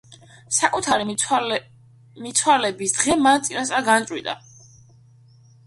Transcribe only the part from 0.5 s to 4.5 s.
საკუთარი მიცვალების დღე მან წინასწარ განჭვრიტა.